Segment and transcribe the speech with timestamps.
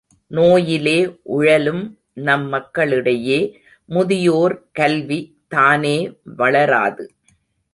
[0.27, 1.19] நோயிலே
[1.21, 1.99] உழலும்
[2.13, 3.59] நம் மக்களிடையே,
[3.85, 5.37] முதியோர் கல்வி,
[5.47, 6.17] தானே
[6.23, 7.11] வளராது.